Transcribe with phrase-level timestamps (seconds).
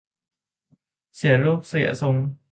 [1.15, 2.15] เสียรูปเสียทรง